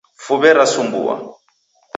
Fuwe 0.23 0.49
rasumbua. 0.59 1.15